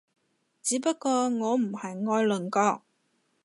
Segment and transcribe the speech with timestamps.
[0.63, 2.81] 只不過我唔係愛鄰國